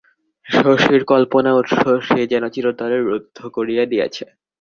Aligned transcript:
শশীর 0.45 1.01
কল্পনার 1.03 1.57
উৎস 1.57 1.73
সে 2.07 2.21
যেন 2.27 2.43
চিরতরে 2.49 2.97
রুদ্ধ 3.01 3.37
করিয়া 3.47 3.83
দিয়াছে। 3.85 4.25